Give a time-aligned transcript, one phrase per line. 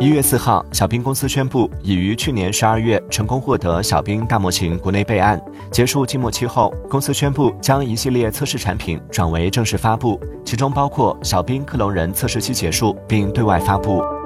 [0.00, 5.40] 一月四号小冰公司宣布已于去年十二月成功获得小冰大模型国内备案。
[5.72, 14.17] 结束静默期后公司宣布将一系列测试产品转为正式发布其中包括小冰克隆人测试期结束并对外发布。